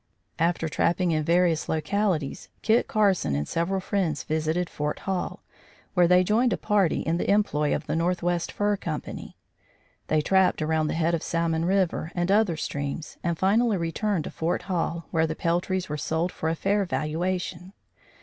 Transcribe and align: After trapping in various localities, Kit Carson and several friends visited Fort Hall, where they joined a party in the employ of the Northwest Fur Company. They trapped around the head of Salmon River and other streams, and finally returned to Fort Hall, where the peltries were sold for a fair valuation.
After 0.39 0.67
trapping 0.67 1.11
in 1.11 1.21
various 1.23 1.69
localities, 1.69 2.49
Kit 2.63 2.87
Carson 2.87 3.35
and 3.35 3.47
several 3.47 3.79
friends 3.79 4.23
visited 4.23 4.67
Fort 4.67 4.97
Hall, 5.01 5.43
where 5.93 6.07
they 6.07 6.23
joined 6.23 6.51
a 6.53 6.57
party 6.57 7.01
in 7.01 7.17
the 7.17 7.29
employ 7.29 7.75
of 7.75 7.85
the 7.85 7.95
Northwest 7.95 8.51
Fur 8.51 8.75
Company. 8.77 9.37
They 10.07 10.21
trapped 10.21 10.59
around 10.63 10.87
the 10.87 10.95
head 10.95 11.13
of 11.13 11.21
Salmon 11.21 11.65
River 11.65 12.11
and 12.15 12.31
other 12.31 12.57
streams, 12.57 13.17
and 13.23 13.37
finally 13.37 13.77
returned 13.77 14.23
to 14.23 14.31
Fort 14.31 14.63
Hall, 14.63 15.05
where 15.11 15.27
the 15.27 15.35
peltries 15.35 15.87
were 15.87 15.97
sold 15.97 16.31
for 16.31 16.49
a 16.49 16.55
fair 16.55 16.83
valuation. 16.83 17.73